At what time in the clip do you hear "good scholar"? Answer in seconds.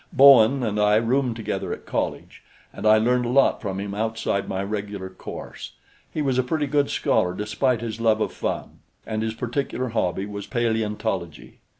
6.65-7.35